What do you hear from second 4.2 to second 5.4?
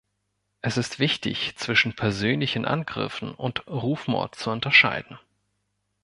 zu unterscheiden.